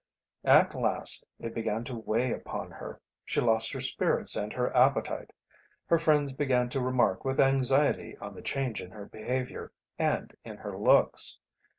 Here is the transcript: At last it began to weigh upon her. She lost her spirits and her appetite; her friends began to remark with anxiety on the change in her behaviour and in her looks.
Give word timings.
At 0.49 0.73
last 0.73 1.27
it 1.39 1.53
began 1.53 1.83
to 1.83 1.95
weigh 1.95 2.31
upon 2.33 2.71
her. 2.71 2.99
She 3.23 3.39
lost 3.39 3.71
her 3.73 3.79
spirits 3.79 4.35
and 4.35 4.51
her 4.51 4.75
appetite; 4.75 5.31
her 5.85 5.99
friends 5.99 6.33
began 6.33 6.69
to 6.69 6.81
remark 6.81 7.23
with 7.23 7.39
anxiety 7.39 8.17
on 8.17 8.33
the 8.33 8.41
change 8.41 8.81
in 8.81 8.89
her 8.89 9.05
behaviour 9.05 9.71
and 9.99 10.35
in 10.43 10.57
her 10.57 10.75
looks. 10.75 11.37